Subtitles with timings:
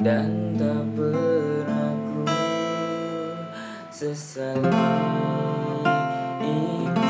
[0.00, 2.24] dan tak pernah ku
[3.92, 4.72] sesali
[6.40, 7.08] itu.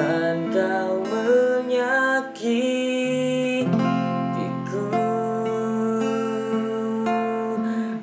[0.00, 2.48] Alasan kau menyakitiku.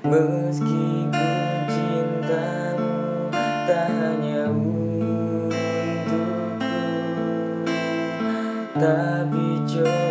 [0.06, 1.30] Meski ku
[1.68, 2.94] cintamu
[3.66, 6.22] tak hanya untukku
[8.78, 10.07] tapi cobalah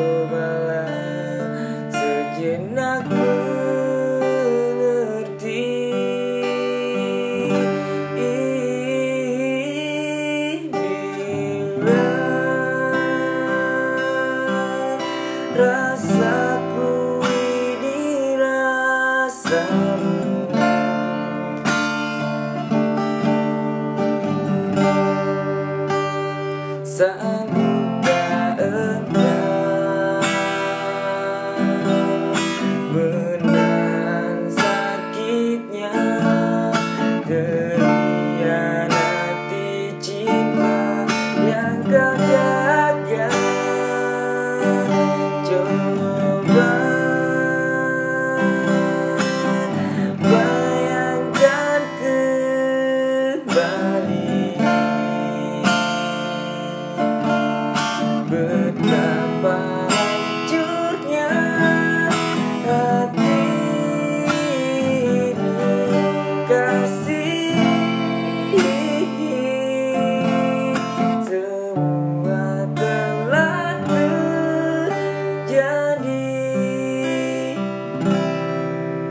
[15.56, 20.12] rasaku ini rasamu
[26.84, 27.35] Saat